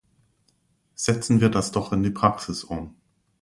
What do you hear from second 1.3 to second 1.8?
wir das